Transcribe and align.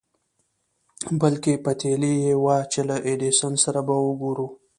بلکې 1.21 1.61
پتېيلې 1.63 2.13
يې 2.25 2.33
وه 2.43 2.57
چې 2.71 2.81
له 2.87 2.95
ايډېسن 3.07 3.53
سره 3.63 3.79
به 3.87 3.95
ګوري. 4.21 4.47